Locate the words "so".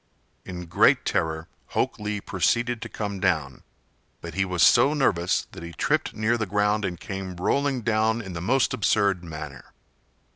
4.63-4.95